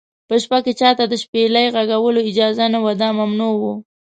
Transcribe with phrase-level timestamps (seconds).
[0.27, 3.63] په شپه کې چا ته د شپېلۍ غږولو اجازه نه وه، دا ممنوع و.